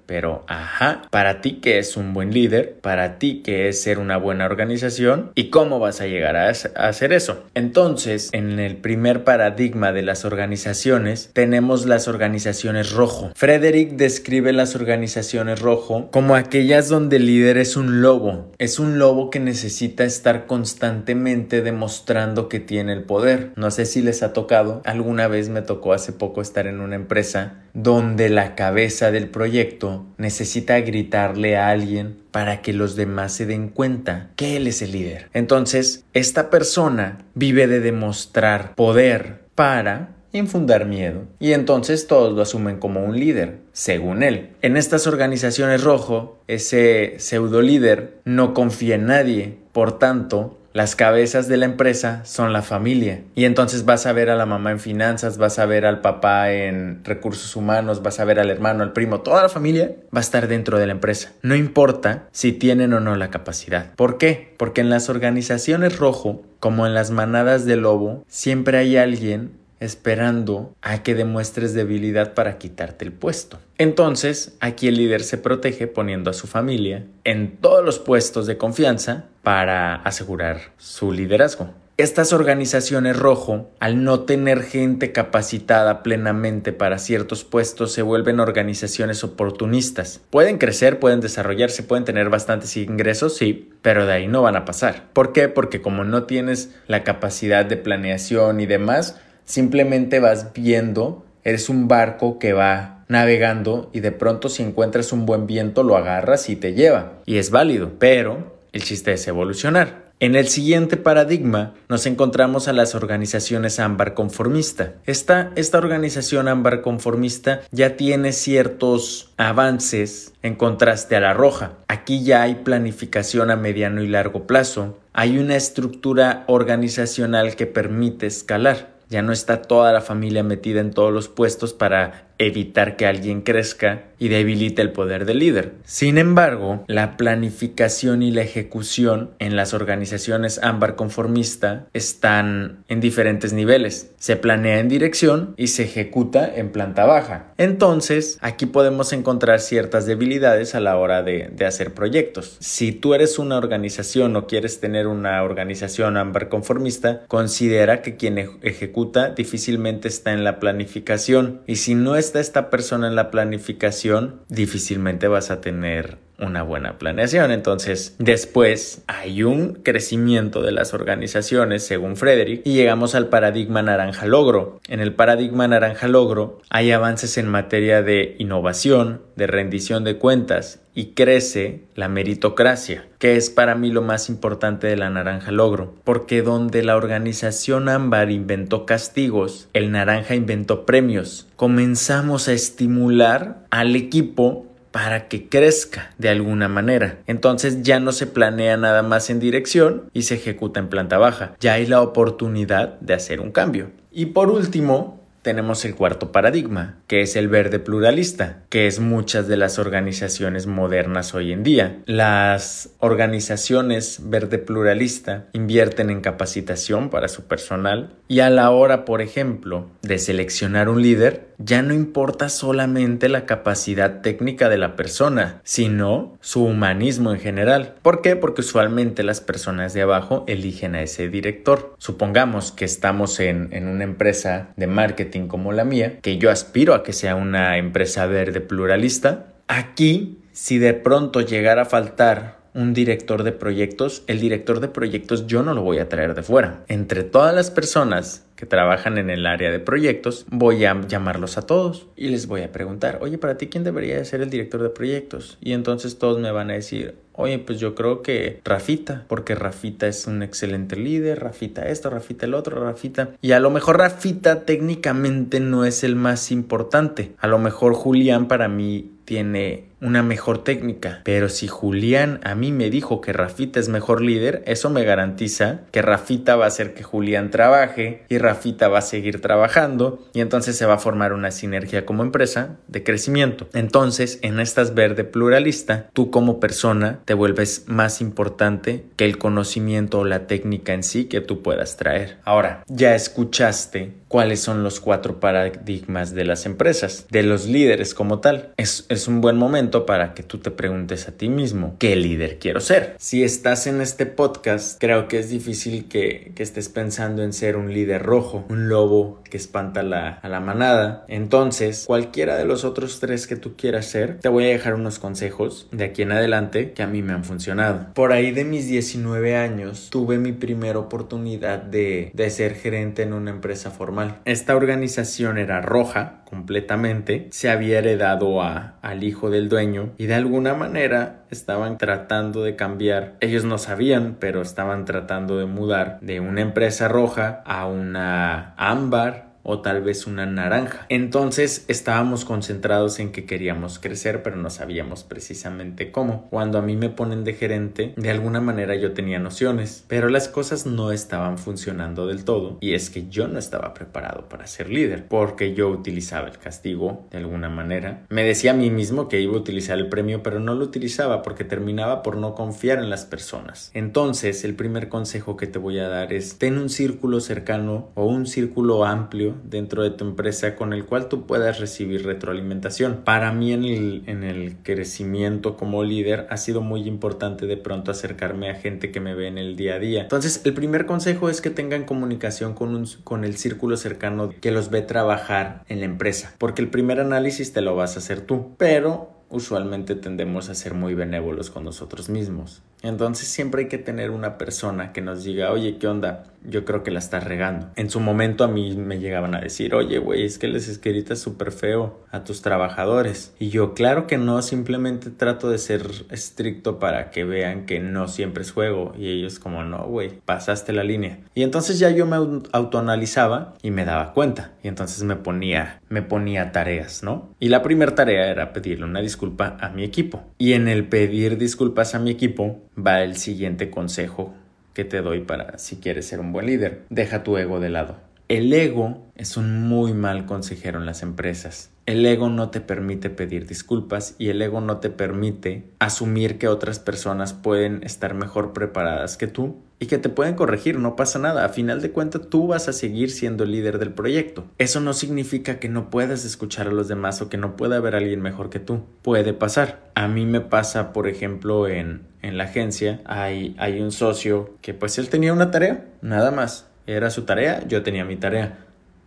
Pero, 0.11 0.43
ajá, 0.47 1.03
para 1.09 1.39
ti 1.39 1.61
que 1.61 1.79
es 1.79 1.95
un 1.95 2.13
buen 2.13 2.33
líder, 2.33 2.75
para 2.81 3.17
ti 3.17 3.41
que 3.45 3.69
es 3.69 3.81
ser 3.81 3.97
una 3.97 4.17
buena 4.17 4.45
organización 4.45 5.31
y 5.35 5.49
cómo 5.51 5.79
vas 5.79 6.01
a 6.01 6.05
llegar 6.05 6.35
a, 6.35 6.49
hacer 6.49 7.13
eso. 7.13 7.45
Entonces, 7.55 8.27
en 8.33 8.59
el 8.59 8.75
primer 8.75 9.23
paradigma 9.23 9.93
de 9.93 10.01
las 10.01 10.25
organizaciones, 10.25 11.29
tenemos 11.31 11.85
las 11.85 12.09
organizaciones 12.09 12.91
rojo. 12.91 13.31
Frederick 13.35 13.91
describe 13.91 14.51
las 14.51 14.75
organizaciones 14.75 15.61
rojo 15.61 16.09
como 16.11 16.35
aquellas 16.35 16.89
donde 16.89 17.15
el 17.15 17.27
líder 17.27 17.57
es 17.57 17.77
un 17.77 18.01
lobo. 18.01 18.51
Es 18.57 18.79
un 18.79 18.99
lobo 18.99 19.29
que 19.29 19.39
necesita 19.39 20.03
estar 20.03 20.45
constantemente 20.45 21.61
demostrando 21.61 22.49
que 22.49 22.59
tiene 22.59 22.91
el 22.91 23.03
poder. 23.03 23.53
No 23.55 23.71
sé 23.71 23.85
si 23.85 24.01
les 24.01 24.23
ha 24.23 24.33
tocado, 24.33 24.81
alguna 24.83 25.29
vez 25.29 25.47
me 25.47 25.61
tocó 25.61 25.93
hace 25.93 26.11
poco 26.11 26.41
estar 26.41 26.67
en 26.67 26.81
una 26.81 26.95
empresa 26.95 27.61
donde 27.73 28.27
la 28.27 28.55
cabeza 28.55 29.11
del 29.11 29.29
proyecto 29.29 30.00
necesita 30.17 30.79
gritarle 30.79 31.57
a 31.57 31.69
alguien 31.69 32.17
para 32.31 32.61
que 32.61 32.73
los 32.73 32.95
demás 32.95 33.33
se 33.33 33.45
den 33.45 33.69
cuenta 33.69 34.29
que 34.35 34.57
él 34.57 34.67
es 34.67 34.81
el 34.81 34.91
líder. 34.93 35.29
Entonces, 35.33 36.05
esta 36.13 36.49
persona 36.49 37.19
vive 37.33 37.67
de 37.67 37.79
demostrar 37.79 38.75
poder 38.75 39.41
para 39.55 40.15
infundar 40.33 40.85
miedo. 40.85 41.23
Y 41.39 41.53
entonces 41.53 42.07
todos 42.07 42.33
lo 42.33 42.41
asumen 42.41 42.77
como 42.77 43.03
un 43.03 43.19
líder, 43.19 43.57
según 43.73 44.23
él. 44.23 44.51
En 44.61 44.77
estas 44.77 45.07
organizaciones 45.07 45.83
rojo, 45.83 46.39
ese 46.47 47.15
pseudo 47.17 47.61
líder 47.61 48.19
no 48.25 48.53
confía 48.53 48.95
en 48.95 49.07
nadie, 49.07 49.57
por 49.71 49.99
tanto, 49.99 50.57
las 50.73 50.95
cabezas 50.95 51.47
de 51.47 51.57
la 51.57 51.65
empresa 51.65 52.23
son 52.25 52.53
la 52.53 52.61
familia. 52.61 53.21
Y 53.35 53.45
entonces 53.45 53.85
vas 53.85 54.05
a 54.05 54.13
ver 54.13 54.29
a 54.29 54.35
la 54.35 54.45
mamá 54.45 54.71
en 54.71 54.79
finanzas, 54.79 55.37
vas 55.37 55.59
a 55.59 55.65
ver 55.65 55.85
al 55.85 56.01
papá 56.01 56.51
en 56.51 57.03
recursos 57.03 57.55
humanos, 57.55 58.01
vas 58.01 58.19
a 58.19 58.25
ver 58.25 58.39
al 58.39 58.49
hermano, 58.49 58.83
al 58.83 58.93
primo, 58.93 59.21
toda 59.21 59.41
la 59.41 59.49
familia 59.49 59.95
va 60.15 60.19
a 60.19 60.21
estar 60.21 60.47
dentro 60.47 60.79
de 60.79 60.85
la 60.85 60.93
empresa. 60.93 61.31
No 61.41 61.55
importa 61.55 62.27
si 62.31 62.51
tienen 62.53 62.93
o 62.93 62.99
no 62.99 63.15
la 63.15 63.29
capacidad. 63.29 63.93
¿Por 63.95 64.17
qué? 64.17 64.53
Porque 64.57 64.81
en 64.81 64.89
las 64.89 65.09
organizaciones 65.09 65.97
rojo, 65.97 66.43
como 66.59 66.85
en 66.85 66.93
las 66.93 67.11
manadas 67.11 67.65
de 67.65 67.75
lobo, 67.75 68.23
siempre 68.27 68.77
hay 68.77 68.97
alguien 68.97 69.60
esperando 69.81 70.73
a 70.81 71.03
que 71.03 71.15
demuestres 71.15 71.73
debilidad 71.73 72.33
para 72.33 72.57
quitarte 72.57 73.03
el 73.03 73.11
puesto. 73.11 73.59
Entonces, 73.77 74.55
aquí 74.61 74.87
el 74.87 74.95
líder 74.95 75.23
se 75.23 75.37
protege 75.37 75.87
poniendo 75.87 76.29
a 76.29 76.33
su 76.33 76.47
familia 76.47 77.05
en 77.25 77.57
todos 77.57 77.83
los 77.83 77.99
puestos 77.99 78.47
de 78.47 78.57
confianza 78.57 79.25
para 79.43 79.95
asegurar 79.95 80.71
su 80.77 81.11
liderazgo. 81.11 81.73
Estas 81.97 82.33
organizaciones 82.33 83.15
rojo, 83.15 83.69
al 83.79 84.03
no 84.03 84.21
tener 84.21 84.63
gente 84.63 85.11
capacitada 85.11 86.01
plenamente 86.01 86.73
para 86.73 86.97
ciertos 86.97 87.43
puestos, 87.43 87.91
se 87.91 88.01
vuelven 88.01 88.39
organizaciones 88.39 89.23
oportunistas. 89.23 90.19
Pueden 90.31 90.57
crecer, 90.57 90.99
pueden 90.99 91.21
desarrollarse, 91.21 91.83
pueden 91.83 92.05
tener 92.05 92.29
bastantes 92.29 92.75
ingresos, 92.77 93.35
sí, 93.37 93.69
pero 93.83 94.07
de 94.07 94.13
ahí 94.13 94.27
no 94.27 94.41
van 94.41 94.55
a 94.55 94.65
pasar. 94.65 95.09
¿Por 95.13 95.31
qué? 95.31 95.47
Porque 95.47 95.81
como 95.81 96.03
no 96.03 96.23
tienes 96.23 96.73
la 96.87 97.03
capacidad 97.03 97.65
de 97.65 97.77
planeación 97.77 98.61
y 98.61 98.65
demás, 98.65 99.19
simplemente 99.51 100.19
vas 100.21 100.53
viendo, 100.53 101.25
eres 101.43 101.67
un 101.67 101.87
barco 101.89 102.39
que 102.39 102.53
va 102.53 103.03
navegando 103.09 103.89
y 103.91 103.99
de 103.99 104.13
pronto 104.13 104.47
si 104.47 104.63
encuentras 104.63 105.11
un 105.11 105.25
buen 105.25 105.45
viento 105.45 105.83
lo 105.83 105.97
agarras 105.97 106.49
y 106.49 106.55
te 106.55 106.73
lleva. 106.73 107.19
Y 107.25 107.37
es 107.37 107.51
válido, 107.51 107.91
pero 107.99 108.55
el 108.71 108.83
chiste 108.83 109.11
es 109.11 109.27
evolucionar. 109.27 110.11
En 110.21 110.35
el 110.35 110.47
siguiente 110.47 110.97
paradigma 110.97 111.73
nos 111.89 112.05
encontramos 112.05 112.67
a 112.67 112.73
las 112.73 112.95
organizaciones 112.95 113.79
ámbar 113.79 114.13
conformista. 114.13 114.93
Esta, 115.05 115.51
esta 115.55 115.79
organización 115.79 116.47
ámbar 116.47 116.81
conformista 116.81 117.61
ya 117.71 117.97
tiene 117.97 118.31
ciertos 118.31 119.33
avances 119.35 120.33
en 120.43 120.55
contraste 120.55 121.15
a 121.15 121.21
la 121.21 121.33
roja. 121.33 121.73
Aquí 121.87 122.23
ya 122.23 122.43
hay 122.43 122.55
planificación 122.55 123.49
a 123.51 123.55
mediano 123.55 124.03
y 124.03 124.07
largo 124.07 124.45
plazo. 124.45 124.99
Hay 125.11 125.39
una 125.39 125.55
estructura 125.55 126.45
organizacional 126.47 127.55
que 127.55 127.65
permite 127.65 128.27
escalar. 128.27 129.00
Ya 129.11 129.21
no 129.21 129.33
está 129.33 129.61
toda 129.61 129.91
la 129.91 129.99
familia 129.99 130.41
metida 130.41 130.79
en 130.79 130.91
todos 130.91 131.11
los 131.11 131.27
puestos 131.27 131.73
para 131.73 132.29
evitar 132.37 132.95
que 132.95 133.05
alguien 133.05 133.41
crezca 133.41 134.03
y 134.21 134.29
debilite 134.29 134.83
el 134.83 134.91
poder 134.91 135.25
del 135.25 135.39
líder. 135.39 135.73
Sin 135.83 136.19
embargo, 136.19 136.85
la 136.85 137.17
planificación 137.17 138.21
y 138.21 138.29
la 138.29 138.43
ejecución 138.43 139.31
en 139.39 139.55
las 139.55 139.73
organizaciones 139.73 140.59
ámbar 140.61 140.95
conformista 140.95 141.87
están 141.93 142.83
en 142.87 143.01
diferentes 143.01 143.51
niveles. 143.51 144.11
Se 144.17 144.35
planea 144.35 144.77
en 144.77 144.89
dirección 144.89 145.55
y 145.57 145.67
se 145.67 145.85
ejecuta 145.85 146.47
en 146.55 146.71
planta 146.71 147.05
baja. 147.05 147.51
Entonces, 147.57 148.37
aquí 148.41 148.67
podemos 148.67 149.11
encontrar 149.11 149.59
ciertas 149.59 150.05
debilidades 150.05 150.75
a 150.75 150.81
la 150.81 150.97
hora 150.97 151.23
de, 151.23 151.51
hacer 151.65 151.93
proyectos. 151.93 152.57
Si 152.59 152.91
tú 152.91 153.15
eres 153.15 153.39
una 153.39 153.57
organización 153.57 154.35
o 154.35 154.45
quieres 154.45 154.79
tener 154.79 155.07
una 155.07 155.41
organización 155.41 156.17
ámbar 156.17 156.49
conformista, 156.49 157.21
considera 157.27 158.03
que 158.03 158.17
quien 158.17 158.37
ejecuta 158.37 159.29
difícilmente 159.29 160.07
está 160.09 160.31
en 160.33 160.43
la 160.43 160.59
planificación 160.59 161.61
y 161.65 161.77
si 161.77 161.95
no 161.95 162.15
es 162.15 162.35
esta 162.35 162.69
persona 162.69 163.07
en 163.07 163.15
la 163.15 163.31
planificación, 163.31 164.10
difícilmente 164.49 165.27
vas 165.27 165.51
a 165.51 165.61
tener 165.61 166.17
una 166.41 166.63
buena 166.63 166.97
planeación. 166.97 167.51
Entonces, 167.51 168.15
después 168.19 169.03
hay 169.07 169.43
un 169.43 169.75
crecimiento 169.75 170.61
de 170.61 170.71
las 170.71 170.93
organizaciones, 170.93 171.83
según 171.83 172.17
Frederick, 172.17 172.61
y 172.65 172.73
llegamos 172.73 173.15
al 173.15 173.29
paradigma 173.29 173.81
naranja 173.81 174.25
logro. 174.25 174.79
En 174.87 174.99
el 174.99 175.13
paradigma 175.13 175.67
naranja 175.67 176.07
logro 176.07 176.59
hay 176.69 176.91
avances 176.91 177.37
en 177.37 177.47
materia 177.47 178.01
de 178.01 178.35
innovación, 178.39 179.21
de 179.35 179.47
rendición 179.47 180.03
de 180.03 180.17
cuentas 180.17 180.81
y 180.93 181.13
crece 181.13 181.83
la 181.95 182.09
meritocracia, 182.09 183.07
que 183.17 183.37
es 183.37 183.49
para 183.49 183.75
mí 183.75 183.91
lo 183.91 184.01
más 184.01 184.29
importante 184.29 184.87
de 184.87 184.97
la 184.97 185.09
naranja 185.09 185.51
logro, 185.51 185.95
porque 186.03 186.41
donde 186.41 186.83
la 186.83 186.97
organización 186.97 187.87
ámbar 187.87 188.29
inventó 188.29 188.85
castigos, 188.85 189.69
el 189.73 189.91
naranja 189.91 190.35
inventó 190.35 190.85
premios. 190.85 191.47
Comenzamos 191.55 192.47
a 192.47 192.53
estimular 192.53 193.65
al 193.69 193.95
equipo 193.95 194.67
para 194.91 195.27
que 195.27 195.49
crezca 195.49 196.13
de 196.17 196.29
alguna 196.29 196.67
manera. 196.67 197.19
Entonces 197.27 197.81
ya 197.81 197.99
no 197.99 198.11
se 198.11 198.27
planea 198.27 198.77
nada 198.77 199.01
más 199.03 199.29
en 199.29 199.39
dirección 199.39 200.09
y 200.13 200.23
se 200.23 200.35
ejecuta 200.35 200.79
en 200.79 200.89
planta 200.89 201.17
baja. 201.17 201.55
Ya 201.59 201.73
hay 201.73 201.85
la 201.85 202.01
oportunidad 202.01 202.99
de 202.99 203.13
hacer 203.13 203.41
un 203.41 203.51
cambio. 203.51 203.91
Y 204.11 204.27
por 204.27 204.49
último, 204.49 205.21
tenemos 205.41 205.85
el 205.85 205.95
cuarto 205.95 206.31
paradigma, 206.31 206.97
que 207.07 207.21
es 207.21 207.35
el 207.35 207.47
verde 207.47 207.79
pluralista, 207.79 208.63
que 208.69 208.87
es 208.87 208.99
muchas 208.99 209.47
de 209.47 209.57
las 209.57 209.79
organizaciones 209.79 210.67
modernas 210.67 211.33
hoy 211.33 211.51
en 211.51 211.63
día. 211.63 211.99
Las 212.05 212.89
organizaciones 212.99 214.19
verde 214.23 214.59
pluralista 214.59 215.47
invierten 215.53 216.09
en 216.09 216.21
capacitación 216.21 217.09
para 217.09 217.27
su 217.27 217.43
personal 217.45 218.13
y 218.27 218.41
a 218.41 218.49
la 218.49 218.69
hora, 218.69 219.03
por 219.03 219.21
ejemplo, 219.21 219.87
de 220.01 220.19
seleccionar 220.19 220.89
un 220.89 221.01
líder, 221.01 221.47
ya 221.63 221.81
no 221.81 221.93
importa 221.93 222.49
solamente 222.49 223.29
la 223.29 223.45
capacidad 223.45 224.21
técnica 224.21 224.69
de 224.69 224.77
la 224.77 224.95
persona, 224.95 225.61
sino 225.63 226.37
su 226.41 226.63
humanismo 226.63 227.31
en 227.31 227.39
general. 227.39 227.95
¿Por 228.01 228.21
qué? 228.21 228.35
Porque 228.35 228.61
usualmente 228.61 229.23
las 229.23 229.41
personas 229.41 229.93
de 229.93 230.01
abajo 230.01 230.43
eligen 230.47 230.95
a 230.95 231.01
ese 231.01 231.29
director. 231.29 231.95
Supongamos 231.97 232.71
que 232.71 232.85
estamos 232.85 233.39
en, 233.39 233.69
en 233.71 233.87
una 233.87 234.03
empresa 234.03 234.69
de 234.75 234.87
marketing 234.87 235.47
como 235.47 235.71
la 235.71 235.83
mía, 235.83 236.19
que 236.21 236.37
yo 236.37 236.51
aspiro 236.51 236.93
a 236.93 237.03
que 237.03 237.13
sea 237.13 237.35
una 237.35 237.77
empresa 237.77 238.25
verde 238.25 238.61
pluralista, 238.61 239.47
aquí 239.67 240.37
si 240.51 240.77
de 240.77 240.93
pronto 240.93 241.41
llegara 241.41 241.83
a 241.83 241.85
faltar 241.85 242.60
un 242.73 242.93
director 242.93 243.43
de 243.43 243.51
proyectos, 243.51 244.23
el 244.27 244.39
director 244.39 244.79
de 244.79 244.87
proyectos 244.87 245.47
yo 245.47 245.63
no 245.63 245.73
lo 245.73 245.81
voy 245.81 245.99
a 245.99 246.09
traer 246.09 246.33
de 246.33 246.43
fuera. 246.43 246.83
Entre 246.87 247.23
todas 247.23 247.53
las 247.53 247.71
personas 247.71 248.45
que 248.55 248.65
trabajan 248.65 249.17
en 249.17 249.29
el 249.29 249.47
área 249.47 249.71
de 249.71 249.79
proyectos, 249.79 250.45
voy 250.49 250.85
a 250.85 250.99
llamarlos 251.07 251.57
a 251.57 251.63
todos 251.63 252.07
y 252.15 252.29
les 252.29 252.45
voy 252.45 252.61
a 252.61 252.71
preguntar, 252.71 253.17
oye, 253.21 253.37
para 253.37 253.57
ti, 253.57 253.67
¿quién 253.67 253.83
debería 253.83 254.23
ser 254.23 254.41
el 254.41 254.51
director 254.51 254.83
de 254.83 254.89
proyectos? 254.89 255.57
Y 255.61 255.73
entonces 255.73 256.19
todos 256.19 256.39
me 256.39 256.51
van 256.51 256.69
a 256.69 256.73
decir, 256.73 257.15
oye, 257.33 257.57
pues 257.57 257.79
yo 257.79 257.95
creo 257.95 258.21
que 258.21 258.61
Rafita, 258.63 259.25
porque 259.27 259.55
Rafita 259.55 260.07
es 260.07 260.27
un 260.27 260.43
excelente 260.43 260.95
líder, 260.95 261.39
Rafita 261.39 261.87
esto, 261.87 262.09
Rafita 262.11 262.45
el 262.45 262.53
otro, 262.53 262.83
Rafita. 262.83 263.31
Y 263.41 263.53
a 263.53 263.59
lo 263.59 263.71
mejor 263.71 263.97
Rafita 263.97 264.63
técnicamente 264.63 265.59
no 265.59 265.83
es 265.83 266.03
el 266.03 266.15
más 266.15 266.51
importante. 266.51 267.31
A 267.39 267.47
lo 267.47 267.57
mejor 267.57 267.95
Julián 267.95 268.47
para 268.47 268.67
mí 268.67 269.11
tiene 269.25 269.90
una 270.01 270.23
mejor 270.23 270.63
técnica. 270.63 271.21
Pero 271.23 271.47
si 271.49 271.67
Julián 271.67 272.39
a 272.43 272.55
mí 272.55 272.71
me 272.71 272.89
dijo 272.89 273.21
que 273.21 273.33
Rafita 273.33 273.79
es 273.79 273.87
mejor 273.89 274.21
líder, 274.21 274.63
eso 274.65 274.89
me 274.89 275.03
garantiza 275.03 275.81
que 275.91 276.01
Rafita 276.01 276.55
va 276.55 276.65
a 276.65 276.69
hacer 276.69 276.93
que 276.93 277.03
Julián 277.03 277.51
trabaje 277.51 278.23
y 278.27 278.37
Rafita 278.37 278.87
va 278.87 278.99
a 278.99 279.03
seguir 279.03 279.41
trabajando 279.41 280.27
y 280.33 280.41
entonces 280.41 280.75
se 280.75 280.85
va 280.85 280.95
a 280.95 280.99
formar 280.99 281.33
una 281.33 281.51
sinergia 281.51 282.05
como 282.05 282.23
empresa 282.23 282.77
de 282.87 283.03
crecimiento. 283.03 283.67
Entonces, 283.73 284.39
en 284.41 284.59
estas 284.59 284.95
verde 284.95 285.23
pluralista, 285.23 286.09
tú 286.13 286.31
como 286.31 286.59
persona 286.59 287.19
te 287.25 287.33
vuelves 287.33 287.85
más 287.87 288.21
importante 288.21 289.05
que 289.15 289.25
el 289.25 289.37
conocimiento 289.37 290.19
o 290.19 290.25
la 290.25 290.47
técnica 290.47 290.93
en 290.93 291.03
sí 291.03 291.25
que 291.25 291.41
tú 291.41 291.61
puedas 291.61 291.97
traer. 291.97 292.37
Ahora, 292.43 292.83
ya 292.87 293.15
escuchaste 293.15 294.13
cuáles 294.27 294.61
son 294.61 294.81
los 294.81 295.01
cuatro 295.01 295.41
paradigmas 295.41 296.33
de 296.33 296.45
las 296.45 296.65
empresas, 296.65 297.27
de 297.29 297.43
los 297.43 297.67
líderes 297.67 298.13
como 298.13 298.39
tal. 298.39 298.71
Es, 298.77 299.05
es 299.09 299.27
un 299.27 299.41
buen 299.41 299.57
para 300.05 300.33
que 300.33 300.43
tú 300.43 300.57
te 300.57 300.71
preguntes 300.71 301.27
a 301.27 301.33
ti 301.33 301.49
mismo, 301.49 301.95
¿qué 301.99 302.15
líder 302.15 302.59
quiero 302.59 302.79
ser? 302.79 303.15
Si 303.19 303.43
estás 303.43 303.87
en 303.87 304.01
este 304.01 304.25
podcast, 304.25 304.99
creo 304.99 305.27
que 305.27 305.39
es 305.39 305.49
difícil 305.49 306.07
que, 306.07 306.53
estés 306.61 306.89
pensando 306.89 307.41
en 307.41 307.53
ser 307.53 307.75
un 307.75 307.91
líder 307.91 308.21
rojo 308.21 308.65
un 308.69 308.87
lobo 308.87 309.41
que 309.49 309.57
espanta 309.57 310.01
a 310.01 310.49
la 310.49 310.59
manada. 310.59 311.25
Entonces, 311.27 312.05
cualquiera 312.05 312.55
de 312.55 312.65
los 312.65 312.83
otros 312.83 313.19
tres 313.19 313.47
que 313.47 313.55
tú 313.55 313.75
quieras 313.75 314.05
ser, 314.05 314.39
te 314.39 314.47
voy 314.47 314.65
a 314.65 314.67
dejar 314.67 314.93
unos 314.93 315.17
consejos 315.17 315.87
de 315.91 316.05
aquí 316.05 316.21
en 316.21 316.31
adelante 316.31 316.91
que 316.93 317.01
a 317.01 317.07
mí 317.07 317.23
me 317.23 317.33
han 317.33 317.43
funcionado. 317.43 318.13
Por 318.13 318.31
ahí 318.31 318.51
de 318.51 318.63
mis 318.63 318.87
19 318.87 319.55
años, 319.55 320.09
tuve 320.11 320.37
mi 320.37 320.51
primera 320.51 320.99
oportunidad 320.99 321.79
de 321.79 322.31
ser 322.51 322.75
gerente 322.75 323.23
en 323.23 323.33
una 323.33 323.51
empresa 323.51 323.91
formal. 323.91 324.39
Esta 324.45 324.75
organización 324.75 325.57
era 325.57 325.81
roja 325.81 326.40
completamente, 326.51 327.47
se 327.51 327.69
había 327.69 327.99
heredado 327.99 328.61
a, 328.61 328.95
al 329.01 329.23
hijo 329.23 329.49
del 329.49 329.69
dueño 329.69 330.11
y 330.17 330.25
de 330.25 330.35
alguna 330.35 330.75
manera 330.75 331.45
estaban 331.49 331.97
tratando 331.97 332.61
de 332.61 332.75
cambiar. 332.75 333.37
Ellos 333.39 333.63
no 333.63 333.77
sabían, 333.77 334.35
pero 334.39 334.61
estaban 334.61 335.05
tratando 335.05 335.57
de 335.57 335.65
mudar 335.65 336.19
de 336.21 336.41
una 336.41 336.61
empresa 336.61 337.07
roja 337.07 337.63
a 337.65 337.87
una 337.87 338.75
ámbar 338.75 339.50
o 339.63 339.81
tal 339.81 340.01
vez 340.01 340.27
una 340.27 340.45
naranja. 340.45 341.05
Entonces 341.09 341.85
estábamos 341.87 342.45
concentrados 342.45 343.19
en 343.19 343.31
que 343.31 343.45
queríamos 343.45 343.99
crecer, 343.99 344.43
pero 344.43 344.55
no 344.55 344.69
sabíamos 344.69 345.23
precisamente 345.23 346.11
cómo. 346.11 346.47
Cuando 346.49 346.77
a 346.77 346.81
mí 346.81 346.95
me 346.95 347.09
ponen 347.09 347.43
de 347.43 347.53
gerente, 347.53 348.13
de 348.17 348.29
alguna 348.29 348.61
manera 348.61 348.95
yo 348.95 349.13
tenía 349.13 349.39
nociones, 349.39 350.05
pero 350.07 350.29
las 350.29 350.47
cosas 350.47 350.85
no 350.85 351.11
estaban 351.11 351.57
funcionando 351.57 352.27
del 352.27 352.43
todo 352.43 352.77
y 352.81 352.93
es 352.93 353.09
que 353.09 353.27
yo 353.29 353.47
no 353.47 353.59
estaba 353.59 353.93
preparado 353.93 354.49
para 354.49 354.67
ser 354.67 354.89
líder, 354.89 355.27
porque 355.27 355.73
yo 355.73 355.89
utilizaba 355.89 356.47
el 356.47 356.57
castigo 356.57 357.27
de 357.31 357.37
alguna 357.37 357.69
manera. 357.69 358.25
Me 358.29 358.43
decía 358.43 358.71
a 358.71 358.75
mí 358.75 358.89
mismo 358.89 359.27
que 359.27 359.41
iba 359.41 359.53
a 359.53 359.57
utilizar 359.57 359.97
el 359.97 360.09
premio, 360.09 360.43
pero 360.43 360.59
no 360.59 360.75
lo 360.75 360.85
utilizaba 360.85 361.41
porque 361.41 361.63
terminaba 361.63 362.23
por 362.23 362.37
no 362.37 362.55
confiar 362.55 362.99
en 362.99 363.09
las 363.09 363.25
personas. 363.25 363.91
Entonces, 363.93 364.63
el 364.63 364.75
primer 364.75 365.09
consejo 365.09 365.57
que 365.57 365.67
te 365.67 365.79
voy 365.79 365.99
a 365.99 366.07
dar 366.07 366.33
es 366.33 366.57
ten 366.57 366.77
un 366.77 366.89
círculo 366.89 367.39
cercano 367.39 368.09
o 368.15 368.25
un 368.25 368.45
círculo 368.45 369.05
amplio 369.05 369.50
dentro 369.63 370.03
de 370.03 370.11
tu 370.11 370.25
empresa 370.25 370.75
con 370.75 370.93
el 370.93 371.05
cual 371.05 371.29
tú 371.29 371.45
puedas 371.45 371.79
recibir 371.79 372.25
retroalimentación. 372.25 373.21
Para 373.23 373.51
mí 373.51 373.73
en 373.73 373.85
el, 373.85 374.23
en 374.27 374.43
el 374.43 374.77
crecimiento 374.83 375.77
como 375.77 376.03
líder 376.03 376.47
ha 376.49 376.57
sido 376.57 376.81
muy 376.81 377.07
importante 377.07 377.65
de 377.65 377.77
pronto 377.77 378.11
acercarme 378.11 378.69
a 378.69 378.75
gente 378.75 379.11
que 379.11 379.19
me 379.19 379.35
ve 379.35 379.47
en 379.47 379.57
el 379.57 379.75
día 379.75 379.95
a 379.95 379.99
día. 379.99 380.21
Entonces, 380.21 380.61
el 380.65 380.73
primer 380.73 381.05
consejo 381.05 381.49
es 381.49 381.61
que 381.61 381.69
tengan 381.69 382.05
comunicación 382.05 382.73
con, 382.73 382.95
un, 382.95 383.07
con 383.23 383.43
el 383.43 383.57
círculo 383.57 383.97
cercano 383.97 384.51
que 384.61 384.71
los 384.71 384.89
ve 384.89 385.01
trabajar 385.01 385.83
en 385.87 385.99
la 385.99 386.05
empresa, 386.05 386.53
porque 386.57 386.81
el 386.81 386.89
primer 386.89 387.19
análisis 387.19 387.73
te 387.73 387.81
lo 387.81 387.95
vas 387.95 388.15
a 388.15 388.19
hacer 388.19 388.41
tú, 388.41 388.75
pero 388.77 389.41
usualmente 389.49 390.15
tendemos 390.15 390.69
a 390.69 390.75
ser 390.75 390.93
muy 390.93 391.13
benévolos 391.13 391.69
con 391.69 391.83
nosotros 391.83 392.29
mismos. 392.29 392.81
Entonces 393.01 393.47
siempre 393.47 393.83
hay 393.83 393.87
que 393.87 393.97
tener 393.97 394.31
una 394.31 394.57
persona 394.57 395.11
que 395.11 395.21
nos 395.21 395.43
diga, 395.43 395.71
oye, 395.71 395.97
¿qué 395.97 396.07
onda? 396.07 396.43
Yo 396.63 396.85
creo 396.85 397.01
que 397.01 397.09
la 397.09 397.17
estás 397.17 397.43
regando. 397.43 397.87
En 397.95 398.11
su 398.11 398.19
momento 398.19 398.63
a 398.63 398.67
mí 398.67 398.95
me 398.95 399.19
llegaban 399.19 399.55
a 399.55 399.61
decir, 399.61 399.95
oye, 399.95 400.19
güey, 400.19 400.45
es 400.45 400.59
que 400.59 400.67
les 400.67 400.87
escritas 400.87 401.39
súper 401.39 401.71
feo 401.71 402.19
a 402.29 402.43
tus 402.43 402.61
trabajadores. 402.61 403.55
Y 403.57 403.69
yo, 403.69 403.95
claro 403.95 404.27
que 404.27 404.37
no, 404.37 404.61
simplemente 404.61 405.31
trato 405.31 405.71
de 405.71 405.79
ser 405.79 406.05
estricto 406.29 406.99
para 406.99 407.31
que 407.31 407.45
vean 407.45 407.87
que 407.87 407.99
no 407.99 408.27
siempre 408.27 408.61
es 408.61 408.71
juego. 408.71 409.13
Y 409.17 409.29
ellos 409.29 409.57
como, 409.57 409.83
no, 409.83 410.05
güey, 410.05 410.39
pasaste 410.45 410.93
la 410.93 411.03
línea. 411.03 411.39
Y 411.55 411.63
entonces 411.63 411.97
ya 411.97 412.11
yo 412.11 412.27
me 412.27 412.35
autoanalizaba 412.35 413.73
y 413.81 413.89
me 413.89 414.05
daba 414.05 414.33
cuenta. 414.33 414.73
Y 414.83 414.87
entonces 414.87 415.23
me 415.23 415.35
ponía, 415.35 415.99
me 416.09 416.21
ponía 416.21 416.71
tareas, 416.71 417.23
¿no? 417.23 417.55
Y 417.59 417.69
la 417.69 417.81
primera 417.81 418.13
tarea 418.13 418.51
era 418.51 418.71
pedirle 418.71 419.05
una 419.05 419.21
disculpa 419.21 419.77
a 419.79 419.89
mi 419.89 420.03
equipo. 420.03 420.43
Y 420.59 420.73
en 420.73 420.87
el 420.87 421.07
pedir 421.07 421.57
disculpas 421.57 422.13
a 422.13 422.19
mi 422.19 422.29
equipo, 422.29 422.81
va 422.97 423.21
el 423.21 423.37
siguiente 423.37 423.89
consejo 423.89 424.53
que 424.93 425.05
te 425.05 425.21
doy 425.21 425.41
para 425.41 425.77
si 425.77 425.97
quieres 425.97 426.27
ser 426.27 426.39
un 426.39 426.51
buen 426.51 426.65
líder. 426.65 427.03
Deja 427.09 427.43
tu 427.43 427.57
ego 427.57 427.79
de 427.79 427.89
lado. 427.89 428.30
El 428.51 428.73
ego 428.73 429.31
es 429.37 429.55
un 429.55 429.87
muy 429.87 430.13
mal 430.13 430.45
consejero 430.45 430.99
en 430.99 431.05
las 431.05 431.23
empresas. 431.23 431.89
El 432.05 432.25
ego 432.25 432.49
no 432.49 432.69
te 432.69 432.81
permite 432.81 433.29
pedir 433.29 433.65
disculpas 433.65 434.35
y 434.39 434.49
el 434.49 434.61
ego 434.61 434.81
no 434.81 434.97
te 434.97 435.09
permite 435.09 435.85
asumir 435.99 436.57
que 436.57 436.67
otras 436.67 436.99
personas 436.99 437.53
pueden 437.53 438.03
estar 438.03 438.33
mejor 438.33 438.73
preparadas 438.73 439.37
que 439.37 439.47
tú 439.47 439.77
y 439.99 440.07
que 440.07 440.17
te 440.17 440.27
pueden 440.27 440.55
corregir, 440.55 440.99
no 440.99 441.15
pasa 441.15 441.39
nada. 441.39 441.63
A 441.63 441.69
final 441.69 442.01
de 442.01 442.11
cuentas, 442.11 442.49
tú 442.49 442.67
vas 442.67 442.89
a 442.89 442.93
seguir 442.93 443.31
siendo 443.31 443.63
el 443.63 443.71
líder 443.71 443.99
del 443.99 444.11
proyecto. 444.11 444.65
Eso 444.79 444.99
no 444.99 445.13
significa 445.13 445.79
que 445.79 445.87
no 445.87 446.09
puedas 446.09 446.43
escuchar 446.43 446.89
a 446.89 446.91
los 446.91 447.07
demás 447.07 447.41
o 447.41 447.47
que 447.47 447.55
no 447.55 447.77
pueda 447.77 447.95
haber 447.95 448.15
alguien 448.15 448.41
mejor 448.41 448.69
que 448.69 448.79
tú. 448.79 449.05
Puede 449.21 449.53
pasar. 449.53 450.11
A 450.13 450.27
mí 450.27 450.45
me 450.45 450.59
pasa, 450.59 451.13
por 451.13 451.29
ejemplo, 451.29 451.87
en, 451.87 452.23
en 452.41 452.57
la 452.57 452.65
agencia, 452.65 453.21
hay, 453.23 453.77
hay 453.79 454.01
un 454.01 454.11
socio 454.11 454.75
que 454.81 454.93
pues 454.93 455.17
él 455.19 455.29
tenía 455.29 455.53
una 455.53 455.71
tarea, 455.71 456.09
nada 456.21 456.51
más 456.51 456.90
era 457.11 457.29
su 457.29 457.43
tarea, 457.43 457.85
yo 457.87 458.03
tenía 458.03 458.25
mi 458.25 458.35
tarea. 458.35 458.79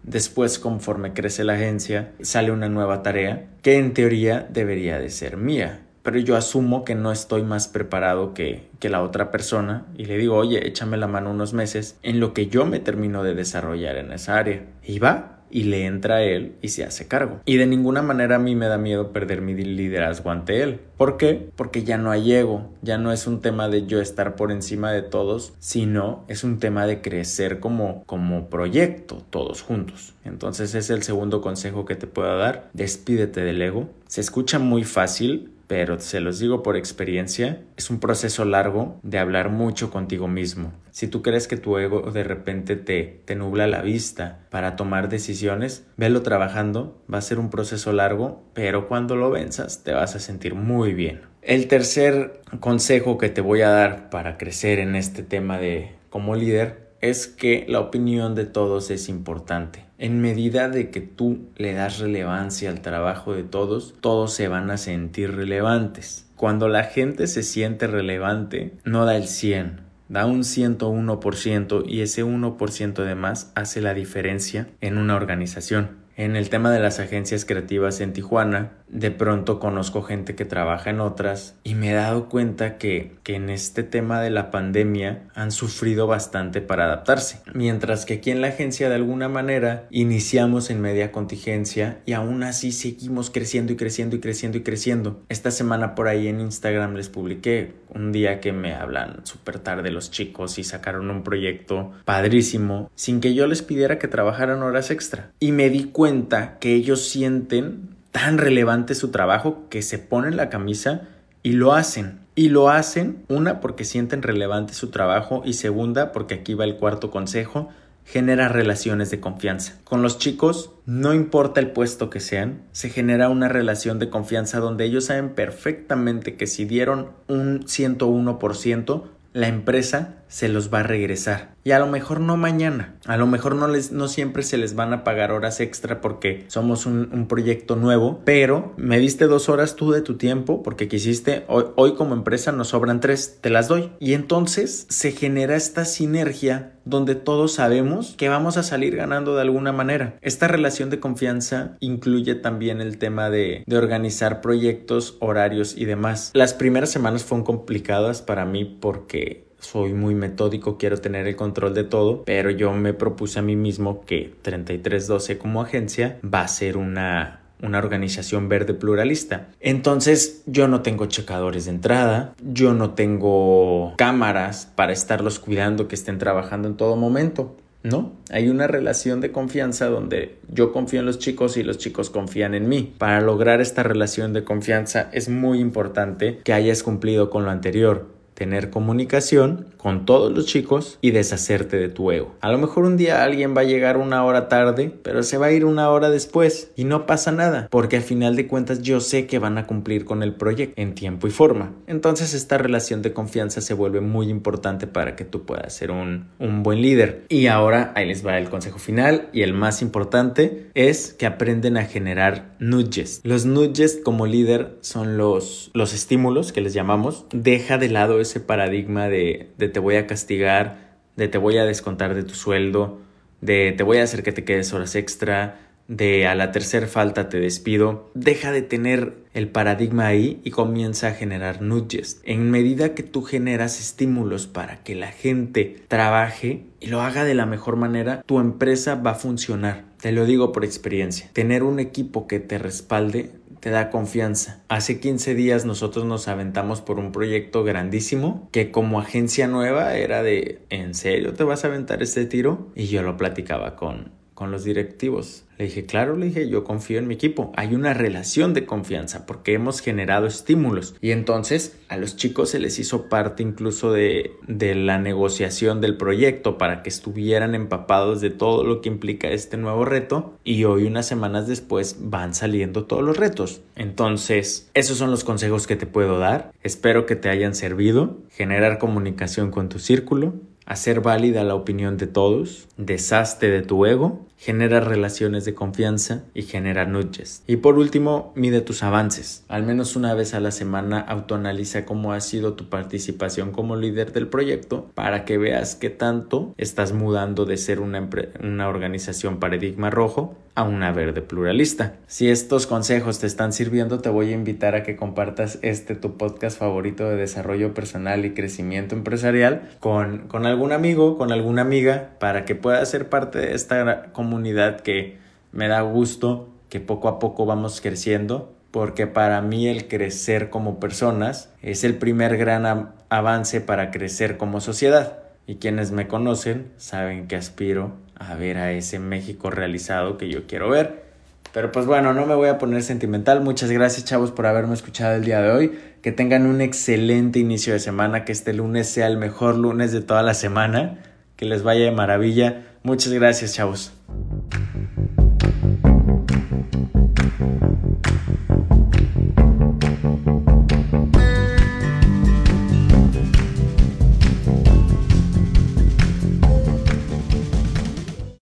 Después, 0.02 0.58
conforme 0.58 1.14
crece 1.14 1.44
la 1.44 1.54
agencia, 1.54 2.12
sale 2.20 2.50
una 2.50 2.68
nueva 2.68 3.02
tarea 3.02 3.46
que 3.62 3.78
en 3.78 3.94
teoría 3.94 4.46
debería 4.50 4.98
de 4.98 5.10
ser 5.10 5.36
mía. 5.36 5.80
Pero 6.02 6.18
yo 6.18 6.36
asumo 6.36 6.84
que 6.84 6.94
no 6.94 7.10
estoy 7.10 7.42
más 7.42 7.66
preparado 7.68 8.34
que, 8.34 8.68
que 8.78 8.90
la 8.90 9.02
otra 9.02 9.30
persona 9.30 9.86
y 9.96 10.04
le 10.04 10.18
digo, 10.18 10.36
oye, 10.36 10.68
échame 10.68 10.98
la 10.98 11.06
mano 11.06 11.30
unos 11.30 11.54
meses 11.54 11.98
en 12.02 12.20
lo 12.20 12.34
que 12.34 12.48
yo 12.48 12.66
me 12.66 12.78
termino 12.78 13.22
de 13.22 13.34
desarrollar 13.34 13.96
en 13.96 14.12
esa 14.12 14.36
área. 14.36 14.66
Y 14.82 14.98
va, 14.98 15.38
y 15.54 15.62
le 15.62 15.86
entra 15.86 16.16
a 16.16 16.22
él 16.24 16.56
y 16.62 16.70
se 16.70 16.84
hace 16.84 17.06
cargo. 17.06 17.40
Y 17.44 17.58
de 17.58 17.66
ninguna 17.66 18.02
manera 18.02 18.36
a 18.36 18.38
mí 18.40 18.56
me 18.56 18.66
da 18.66 18.76
miedo 18.76 19.12
perder 19.12 19.40
mi 19.40 19.54
liderazgo 19.54 20.32
ante 20.32 20.64
él. 20.64 20.80
¿Por 20.96 21.16
qué? 21.16 21.48
Porque 21.54 21.84
ya 21.84 21.96
no 21.96 22.10
hay 22.10 22.32
ego, 22.32 22.72
ya 22.82 22.98
no 22.98 23.12
es 23.12 23.28
un 23.28 23.40
tema 23.40 23.68
de 23.68 23.86
yo 23.86 24.00
estar 24.00 24.34
por 24.34 24.50
encima 24.50 24.90
de 24.90 25.02
todos, 25.02 25.54
sino 25.60 26.24
es 26.26 26.42
un 26.42 26.58
tema 26.58 26.88
de 26.88 27.00
crecer 27.00 27.60
como, 27.60 28.02
como 28.06 28.50
proyecto 28.50 29.22
todos 29.30 29.62
juntos. 29.62 30.14
Entonces 30.24 30.74
es 30.74 30.90
el 30.90 31.04
segundo 31.04 31.40
consejo 31.40 31.84
que 31.84 31.94
te 31.94 32.08
puedo 32.08 32.36
dar, 32.36 32.68
despídete 32.72 33.44
del 33.44 33.62
ego. 33.62 33.88
Se 34.08 34.20
escucha 34.20 34.58
muy 34.58 34.82
fácil, 34.82 35.52
pero 35.66 35.98
se 36.00 36.20
los 36.20 36.38
digo 36.38 36.62
por 36.62 36.76
experiencia, 36.76 37.62
es 37.76 37.90
un 37.90 38.00
proceso 38.00 38.44
largo 38.44 38.98
de 39.02 39.18
hablar 39.18 39.50
mucho 39.50 39.90
contigo 39.90 40.28
mismo. 40.28 40.72
Si 40.90 41.08
tú 41.08 41.22
crees 41.22 41.48
que 41.48 41.56
tu 41.56 41.78
ego 41.78 42.10
de 42.12 42.24
repente 42.24 42.76
te, 42.76 43.20
te 43.24 43.34
nubla 43.34 43.66
la 43.66 43.82
vista 43.82 44.40
para 44.50 44.76
tomar 44.76 45.08
decisiones, 45.08 45.86
velo 45.96 46.22
trabajando, 46.22 47.02
va 47.12 47.18
a 47.18 47.22
ser 47.22 47.38
un 47.38 47.50
proceso 47.50 47.92
largo, 47.92 48.44
pero 48.54 48.88
cuando 48.88 49.16
lo 49.16 49.30
venzas 49.30 49.82
te 49.82 49.92
vas 49.92 50.14
a 50.14 50.20
sentir 50.20 50.54
muy 50.54 50.94
bien. 50.94 51.22
El 51.42 51.68
tercer 51.68 52.40
consejo 52.60 53.18
que 53.18 53.28
te 53.28 53.40
voy 53.40 53.60
a 53.62 53.68
dar 53.68 54.08
para 54.08 54.38
crecer 54.38 54.78
en 54.78 54.96
este 54.96 55.22
tema 55.22 55.58
de 55.58 55.94
como 56.08 56.36
líder 56.36 56.83
es 57.10 57.26
que 57.26 57.66
la 57.68 57.80
opinión 57.80 58.34
de 58.34 58.46
todos 58.46 58.90
es 58.90 59.10
importante. 59.10 59.84
En 59.98 60.22
medida 60.22 60.70
de 60.70 60.90
que 60.90 61.02
tú 61.02 61.50
le 61.56 61.74
das 61.74 61.98
relevancia 61.98 62.70
al 62.70 62.80
trabajo 62.80 63.34
de 63.34 63.42
todos, 63.42 63.94
todos 64.00 64.32
se 64.32 64.48
van 64.48 64.70
a 64.70 64.78
sentir 64.78 65.36
relevantes. 65.36 66.30
Cuando 66.34 66.66
la 66.66 66.84
gente 66.84 67.26
se 67.26 67.42
siente 67.42 67.86
relevante, 67.86 68.72
no 68.84 69.04
da 69.04 69.16
el 69.16 69.26
100, 69.26 69.82
da 70.08 70.24
un 70.24 70.44
101% 70.44 71.84
y 71.86 72.00
ese 72.00 72.24
1% 72.24 73.04
de 73.04 73.14
más 73.14 73.52
hace 73.54 73.82
la 73.82 73.92
diferencia 73.92 74.68
en 74.80 74.96
una 74.96 75.14
organización. 75.14 76.04
En 76.16 76.36
el 76.36 76.48
tema 76.48 76.70
de 76.70 76.80
las 76.80 77.00
agencias 77.00 77.44
creativas 77.44 78.00
en 78.00 78.14
Tijuana, 78.14 78.72
de 78.88 79.10
pronto 79.10 79.58
conozco 79.58 80.02
gente 80.02 80.34
que 80.34 80.44
trabaja 80.44 80.90
en 80.90 81.00
otras 81.00 81.56
y 81.64 81.74
me 81.74 81.90
he 81.90 81.94
dado 81.94 82.28
cuenta 82.28 82.78
que, 82.78 83.12
que, 83.22 83.34
en 83.34 83.50
este 83.50 83.82
tema 83.82 84.20
de 84.20 84.30
la 84.30 84.50
pandemia 84.50 85.24
han 85.34 85.50
sufrido 85.50 86.06
bastante 86.06 86.60
para 86.60 86.84
adaptarse. 86.84 87.40
Mientras 87.52 88.04
que 88.04 88.14
aquí 88.14 88.30
en 88.30 88.40
la 88.40 88.48
agencia 88.48 88.88
de 88.88 88.94
alguna 88.94 89.28
manera 89.28 89.86
iniciamos 89.90 90.70
en 90.70 90.80
media 90.80 91.12
contingencia 91.12 92.00
y 92.06 92.12
aún 92.12 92.42
así 92.42 92.72
seguimos 92.72 93.30
creciendo 93.30 93.72
y 93.72 93.76
creciendo 93.76 94.16
y 94.16 94.20
creciendo 94.20 94.58
y 94.58 94.62
creciendo. 94.62 95.22
Esta 95.28 95.50
semana 95.50 95.94
por 95.94 96.08
ahí 96.08 96.28
en 96.28 96.40
Instagram 96.40 96.94
les 96.94 97.08
publiqué 97.08 97.74
un 97.94 98.12
día 98.12 98.40
que 98.40 98.52
me 98.52 98.74
hablan 98.74 99.24
súper 99.24 99.58
tarde 99.58 99.90
los 99.90 100.10
chicos 100.10 100.58
y 100.58 100.64
sacaron 100.64 101.10
un 101.10 101.22
proyecto 101.22 101.92
padrísimo 102.04 102.90
sin 102.94 103.20
que 103.20 103.34
yo 103.34 103.46
les 103.46 103.62
pidiera 103.62 103.98
que 103.98 104.08
trabajaran 104.08 104.62
horas 104.62 104.90
extra. 104.90 105.32
Y 105.40 105.52
me 105.52 105.70
di 105.70 105.84
cuenta 105.84 106.58
que 106.58 106.74
ellos 106.74 107.08
sienten 107.08 107.93
tan 108.14 108.38
relevante 108.38 108.94
su 108.94 109.10
trabajo 109.10 109.68
que 109.68 109.82
se 109.82 109.98
ponen 109.98 110.36
la 110.36 110.48
camisa 110.48 111.08
y 111.42 111.50
lo 111.54 111.72
hacen. 111.72 112.20
Y 112.36 112.48
lo 112.48 112.70
hacen, 112.70 113.24
una, 113.28 113.60
porque 113.60 113.82
sienten 113.82 114.22
relevante 114.22 114.72
su 114.72 114.90
trabajo 114.90 115.42
y 115.44 115.54
segunda, 115.54 116.12
porque 116.12 116.34
aquí 116.34 116.54
va 116.54 116.62
el 116.62 116.76
cuarto 116.76 117.10
consejo, 117.10 117.70
genera 118.04 118.46
relaciones 118.46 119.10
de 119.10 119.18
confianza. 119.18 119.80
Con 119.82 120.00
los 120.02 120.18
chicos, 120.18 120.70
no 120.86 121.12
importa 121.12 121.58
el 121.58 121.72
puesto 121.72 122.08
que 122.08 122.20
sean, 122.20 122.62
se 122.70 122.88
genera 122.88 123.28
una 123.30 123.48
relación 123.48 123.98
de 123.98 124.10
confianza 124.10 124.60
donde 124.60 124.84
ellos 124.84 125.06
saben 125.06 125.30
perfectamente 125.30 126.36
que 126.36 126.46
si 126.46 126.66
dieron 126.66 127.10
un 127.26 127.64
101%, 127.64 129.02
la 129.34 129.48
empresa 129.48 130.14
se 130.28 130.48
los 130.48 130.72
va 130.72 130.80
a 130.80 130.84
regresar. 130.84 131.54
Y 131.64 131.72
a 131.72 131.78
lo 131.78 131.88
mejor 131.88 132.20
no 132.20 132.36
mañana, 132.36 132.94
a 133.04 133.16
lo 133.16 133.26
mejor 133.26 133.56
no, 133.56 133.68
les, 133.68 133.90
no 133.90 134.08
siempre 134.08 134.42
se 134.44 134.56
les 134.56 134.74
van 134.74 134.92
a 134.92 135.02
pagar 135.02 135.32
horas 135.32 135.60
extra 135.60 136.00
porque 136.00 136.44
somos 136.48 136.86
un, 136.86 137.26
proyecto 137.28 137.74
nuevo, 137.74 138.20
pero 138.24 138.74
me 138.76 138.98
diste 138.98 139.26
dos 139.26 139.48
horas 139.48 139.76
tú 139.76 139.90
de 139.90 140.02
tu 140.02 140.16
tiempo 140.16 140.62
porque 140.62 140.88
quisiste, 140.88 141.44
hoy, 141.48 141.64
hoy 141.74 141.94
como 141.94 142.14
empresa 142.14 142.52
nos 142.52 142.68
sobran 142.68 143.00
tres, 143.00 143.38
te 143.40 143.50
las 143.50 143.66
doy. 143.66 143.90
Y 143.98 144.14
entonces 144.14 144.86
se 144.88 145.10
genera 145.10 145.56
esta 145.56 145.84
sinergia 145.84 146.73
donde 146.84 147.14
todos 147.14 147.54
sabemos 147.54 148.14
que 148.16 148.28
vamos 148.28 148.56
a 148.56 148.62
salir 148.62 148.96
ganando 148.96 149.34
de 149.34 149.42
alguna 149.42 149.72
manera. 149.72 150.16
Esta 150.20 150.48
relación 150.48 150.90
de 150.90 151.00
confianza 151.00 151.76
incluye 151.80 152.34
también 152.34 152.80
el 152.80 152.98
tema 152.98 153.30
de, 153.30 153.64
de 153.66 153.76
organizar 153.76 154.40
proyectos, 154.40 155.16
horarios 155.20 155.76
y 155.76 155.84
demás. 155.84 156.30
Las 156.34 156.54
primeras 156.54 156.90
semanas 156.90 157.24
fueron 157.24 157.44
complicadas 157.44 158.22
para 158.22 158.44
mí 158.44 158.64
porque 158.64 159.44
soy 159.64 159.94
muy 159.94 160.14
metódico, 160.14 160.76
quiero 160.76 160.98
tener 160.98 161.26
el 161.26 161.36
control 161.36 161.74
de 161.74 161.84
todo, 161.84 162.22
pero 162.24 162.50
yo 162.50 162.72
me 162.72 162.92
propuse 162.92 163.38
a 163.38 163.42
mí 163.42 163.56
mismo 163.56 164.04
que 164.04 164.34
3312 164.42 165.38
como 165.38 165.62
agencia 165.62 166.18
va 166.22 166.42
a 166.42 166.48
ser 166.48 166.76
una 166.76 167.43
una 167.62 167.78
organización 167.78 168.48
verde 168.48 168.74
pluralista. 168.74 169.48
Entonces 169.60 170.42
yo 170.46 170.68
no 170.68 170.82
tengo 170.82 171.06
checadores 171.06 171.64
de 171.64 171.72
entrada, 171.72 172.34
yo 172.42 172.74
no 172.74 172.90
tengo 172.90 173.94
cámaras 173.96 174.70
para 174.74 174.92
estarlos 174.92 175.38
cuidando 175.38 175.88
que 175.88 175.94
estén 175.94 176.18
trabajando 176.18 176.68
en 176.68 176.76
todo 176.76 176.96
momento. 176.96 177.56
No, 177.84 178.14
hay 178.30 178.48
una 178.48 178.66
relación 178.66 179.20
de 179.20 179.30
confianza 179.30 179.88
donde 179.88 180.38
yo 180.48 180.72
confío 180.72 181.00
en 181.00 181.06
los 181.06 181.18
chicos 181.18 181.58
y 181.58 181.62
los 181.62 181.76
chicos 181.76 182.08
confían 182.08 182.54
en 182.54 182.66
mí. 182.66 182.94
Para 182.96 183.20
lograr 183.20 183.60
esta 183.60 183.82
relación 183.82 184.32
de 184.32 184.42
confianza 184.42 185.10
es 185.12 185.28
muy 185.28 185.60
importante 185.60 186.40
que 186.44 186.54
hayas 186.54 186.82
cumplido 186.82 187.28
con 187.28 187.44
lo 187.44 187.50
anterior 187.50 188.13
tener 188.34 188.70
comunicación 188.70 189.66
con 189.76 190.06
todos 190.06 190.32
los 190.32 190.46
chicos 190.46 190.98
y 191.00 191.10
deshacerte 191.10 191.76
de 191.76 191.88
tu 191.88 192.10
ego. 192.10 192.34
A 192.40 192.50
lo 192.50 192.58
mejor 192.58 192.84
un 192.84 192.96
día 192.96 193.22
alguien 193.22 193.56
va 193.56 193.62
a 193.62 193.64
llegar 193.64 193.96
una 193.96 194.24
hora 194.24 194.48
tarde, 194.48 194.92
pero 195.02 195.22
se 195.22 195.38
va 195.38 195.46
a 195.46 195.52
ir 195.52 195.64
una 195.64 195.90
hora 195.90 196.10
después 196.10 196.70
y 196.76 196.84
no 196.84 197.06
pasa 197.06 197.32
nada, 197.32 197.68
porque 197.70 197.96
al 197.96 198.02
final 198.02 198.36
de 198.36 198.46
cuentas 198.46 198.82
yo 198.82 199.00
sé 199.00 199.26
que 199.26 199.38
van 199.38 199.58
a 199.58 199.66
cumplir 199.66 200.04
con 200.04 200.22
el 200.22 200.34
proyecto 200.34 200.80
en 200.80 200.94
tiempo 200.94 201.26
y 201.26 201.30
forma. 201.30 201.72
Entonces 201.86 202.34
esta 202.34 202.58
relación 202.58 203.02
de 203.02 203.12
confianza 203.12 203.60
se 203.60 203.74
vuelve 203.74 204.00
muy 204.00 204.28
importante 204.28 204.86
para 204.86 205.16
que 205.16 205.24
tú 205.24 205.44
puedas 205.44 205.74
ser 205.74 205.90
un, 205.90 206.28
un 206.38 206.62
buen 206.62 206.82
líder. 206.82 207.24
Y 207.28 207.46
ahora 207.46 207.92
ahí 207.94 208.06
les 208.06 208.26
va 208.26 208.38
el 208.38 208.48
consejo 208.48 208.78
final 208.78 209.28
y 209.32 209.42
el 209.42 209.52
más 209.52 209.82
importante 209.82 210.70
es 210.74 211.12
que 211.12 211.26
aprenden 211.26 211.76
a 211.76 211.84
generar 211.84 212.54
nudges. 212.58 213.20
Los 213.22 213.44
nudges 213.46 214.00
como 214.02 214.26
líder 214.26 214.76
son 214.80 215.16
los, 215.16 215.70
los 215.74 215.94
estímulos 215.94 216.52
que 216.52 216.60
les 216.60 216.74
llamamos. 216.74 217.26
Deja 217.32 217.78
de 217.78 217.88
lado 217.88 218.20
ese 218.24 218.40
paradigma 218.40 219.08
de, 219.08 219.50
de 219.56 219.68
te 219.68 219.78
voy 219.78 219.96
a 219.96 220.06
castigar, 220.06 220.98
de 221.16 221.28
te 221.28 221.38
voy 221.38 221.58
a 221.58 221.64
descontar 221.64 222.14
de 222.14 222.24
tu 222.24 222.34
sueldo, 222.34 223.00
de 223.40 223.72
te 223.72 223.82
voy 223.82 223.98
a 223.98 224.02
hacer 224.02 224.22
que 224.22 224.32
te 224.32 224.44
quedes 224.44 224.72
horas 224.72 224.96
extra, 224.96 225.60
de 225.88 226.26
a 226.26 226.34
la 226.34 226.50
tercera 226.50 226.86
falta 226.86 227.28
te 227.28 227.38
despido, 227.38 228.10
deja 228.14 228.52
de 228.52 228.62
tener 228.62 229.14
el 229.34 229.48
paradigma 229.48 230.06
ahí 230.06 230.40
y 230.44 230.50
comienza 230.50 231.08
a 231.08 231.12
generar 231.12 231.60
nudges. 231.60 232.20
En 232.24 232.50
medida 232.50 232.94
que 232.94 233.02
tú 233.02 233.22
generas 233.22 233.80
estímulos 233.80 234.46
para 234.46 234.82
que 234.82 234.94
la 234.94 235.08
gente 235.08 235.76
trabaje 235.88 236.64
y 236.80 236.86
lo 236.86 237.02
haga 237.02 237.24
de 237.24 237.34
la 237.34 237.46
mejor 237.46 237.76
manera, 237.76 238.22
tu 238.22 238.40
empresa 238.40 238.94
va 238.94 239.12
a 239.12 239.16
funcionar. 239.16 239.84
Te 240.00 240.12
lo 240.12 240.26
digo 240.26 240.52
por 240.52 240.64
experiencia. 240.64 241.28
Tener 241.32 241.62
un 241.62 241.80
equipo 241.80 242.26
que 242.26 242.40
te 242.40 242.58
respalde 242.58 243.30
te 243.64 243.70
da 243.70 243.88
confianza. 243.88 244.62
Hace 244.68 245.00
15 245.00 245.34
días 245.34 245.64
nosotros 245.64 246.04
nos 246.04 246.28
aventamos 246.28 246.82
por 246.82 246.98
un 246.98 247.12
proyecto 247.12 247.64
grandísimo 247.64 248.46
que 248.52 248.70
como 248.70 249.00
agencia 249.00 249.48
nueva 249.48 249.94
era 249.94 250.22
de 250.22 250.66
¿en 250.68 250.92
serio 250.92 251.32
te 251.32 251.44
vas 251.44 251.64
a 251.64 251.68
aventar 251.68 252.02
este 252.02 252.26
tiro? 252.26 252.70
Y 252.74 252.88
yo 252.88 253.02
lo 253.02 253.16
platicaba 253.16 253.74
con 253.74 254.12
con 254.34 254.50
los 254.50 254.64
directivos. 254.64 255.44
Le 255.58 255.66
dije, 255.66 255.86
claro, 255.86 256.16
le 256.16 256.26
dije, 256.26 256.48
yo 256.48 256.64
confío 256.64 256.98
en 256.98 257.06
mi 257.06 257.14
equipo. 257.14 257.52
Hay 257.56 257.74
una 257.74 257.94
relación 257.94 258.54
de 258.54 258.66
confianza 258.66 259.24
porque 259.24 259.52
hemos 259.52 259.80
generado 259.80 260.26
estímulos. 260.26 260.96
Y 261.00 261.12
entonces 261.12 261.76
a 261.88 261.96
los 261.96 262.16
chicos 262.16 262.50
se 262.50 262.58
les 262.58 262.78
hizo 262.80 263.08
parte 263.08 263.44
incluso 263.44 263.92
de, 263.92 264.32
de 264.48 264.74
la 264.74 264.98
negociación 264.98 265.80
del 265.80 265.96
proyecto 265.96 266.58
para 266.58 266.82
que 266.82 266.88
estuvieran 266.88 267.54
empapados 267.54 268.20
de 268.20 268.30
todo 268.30 268.64
lo 268.64 268.80
que 268.80 268.88
implica 268.88 269.28
este 269.28 269.56
nuevo 269.56 269.84
reto. 269.84 270.36
Y 270.42 270.64
hoy, 270.64 270.84
unas 270.84 271.06
semanas 271.06 271.46
después, 271.46 271.98
van 272.00 272.34
saliendo 272.34 272.86
todos 272.86 273.04
los 273.04 273.16
retos. 273.16 273.60
Entonces, 273.76 274.70
esos 274.74 274.98
son 274.98 275.12
los 275.12 275.22
consejos 275.22 275.68
que 275.68 275.76
te 275.76 275.86
puedo 275.86 276.18
dar. 276.18 276.52
Espero 276.64 277.06
que 277.06 277.14
te 277.14 277.28
hayan 277.28 277.54
servido. 277.54 278.18
Generar 278.30 278.78
comunicación 278.78 279.52
con 279.52 279.68
tu 279.68 279.78
círculo 279.78 280.34
hacer 280.66 281.00
válida 281.00 281.44
la 281.44 281.54
opinión 281.54 281.96
de 281.96 282.06
todos, 282.06 282.68
deshazte 282.76 283.50
de 283.50 283.62
tu 283.62 283.86
ego, 283.86 284.24
genera 284.44 284.80
relaciones 284.80 285.46
de 285.46 285.54
confianza 285.54 286.24
y 286.34 286.42
genera 286.42 286.84
nudges. 286.84 287.42
Y 287.46 287.56
por 287.56 287.78
último, 287.78 288.34
mide 288.36 288.60
tus 288.60 288.82
avances. 288.82 289.42
Al 289.48 289.62
menos 289.62 289.96
una 289.96 290.12
vez 290.12 290.34
a 290.34 290.40
la 290.40 290.50
semana 290.50 291.00
autoanaliza 291.00 291.86
cómo 291.86 292.12
ha 292.12 292.20
sido 292.20 292.52
tu 292.52 292.68
participación 292.68 293.52
como 293.52 293.74
líder 293.74 294.12
del 294.12 294.28
proyecto 294.28 294.90
para 294.94 295.24
que 295.24 295.38
veas 295.38 295.76
qué 295.76 295.88
tanto 295.88 296.52
estás 296.58 296.92
mudando 296.92 297.46
de 297.46 297.56
ser 297.56 297.80
una, 297.80 298.06
una 298.42 298.68
organización 298.68 299.40
paradigma 299.40 299.88
rojo 299.88 300.36
a 300.54 300.62
una 300.62 300.92
verde 300.92 301.20
pluralista. 301.20 301.94
Si 302.06 302.30
estos 302.30 302.66
consejos 302.66 303.18
te 303.18 303.26
están 303.26 303.52
sirviendo, 303.52 304.00
te 304.00 304.08
voy 304.08 304.30
a 304.30 304.34
invitar 304.34 304.74
a 304.76 304.82
que 304.82 304.94
compartas 304.94 305.58
este 305.62 305.96
tu 305.96 306.16
podcast 306.16 306.58
favorito 306.58 307.08
de 307.08 307.16
desarrollo 307.16 307.74
personal 307.74 308.24
y 308.24 308.34
crecimiento 308.34 308.94
empresarial 308.94 309.70
con, 309.80 310.28
con 310.28 310.46
algún 310.46 310.72
amigo, 310.72 311.18
con 311.18 311.32
alguna 311.32 311.62
amiga, 311.62 312.10
para 312.20 312.44
que 312.44 312.54
pueda 312.54 312.84
ser 312.86 313.08
parte 313.08 313.38
de 313.38 313.54
esta 313.54 314.12
comunidad 314.34 314.80
que 314.80 315.16
me 315.52 315.68
da 315.68 315.82
gusto 315.82 316.48
que 316.68 316.80
poco 316.80 317.06
a 317.06 317.20
poco 317.20 317.46
vamos 317.46 317.80
creciendo, 317.80 318.52
porque 318.72 319.06
para 319.06 319.40
mí 319.40 319.68
el 319.68 319.86
crecer 319.86 320.50
como 320.50 320.80
personas 320.80 321.50
es 321.62 321.84
el 321.84 321.94
primer 321.98 322.36
gran 322.36 322.90
avance 323.10 323.60
para 323.60 323.92
crecer 323.92 324.36
como 324.36 324.60
sociedad. 324.60 325.18
Y 325.46 325.56
quienes 325.56 325.92
me 325.92 326.08
conocen 326.08 326.72
saben 326.78 327.28
que 327.28 327.36
aspiro 327.36 327.92
a 328.16 328.34
ver 328.34 328.58
a 328.58 328.72
ese 328.72 328.98
México 328.98 329.50
realizado 329.50 330.18
que 330.18 330.28
yo 330.28 330.48
quiero 330.48 330.68
ver. 330.68 331.04
Pero 331.52 331.70
pues 331.70 331.86
bueno, 331.86 332.12
no 332.12 332.26
me 332.26 332.34
voy 332.34 332.48
a 332.48 332.58
poner 332.58 332.82
sentimental. 332.82 333.40
Muchas 333.40 333.70
gracias 333.70 334.04
chavos 334.04 334.32
por 334.32 334.46
haberme 334.46 334.74
escuchado 334.74 335.14
el 335.14 335.24
día 335.24 335.40
de 335.42 335.52
hoy. 335.52 335.78
Que 336.02 336.10
tengan 336.10 336.46
un 336.46 336.60
excelente 336.60 337.38
inicio 337.38 337.72
de 337.72 337.78
semana, 337.78 338.24
que 338.24 338.32
este 338.32 338.52
lunes 338.52 338.88
sea 338.88 339.06
el 339.06 339.16
mejor 339.16 339.56
lunes 339.56 339.92
de 339.92 340.00
toda 340.00 340.24
la 340.24 340.34
semana. 340.34 340.98
Que 341.36 341.44
les 341.44 341.62
vaya 341.62 341.84
de 341.84 341.92
maravilla. 341.92 342.73
Muchas 342.84 343.10
gracias, 343.14 343.54
chavos. 343.54 343.90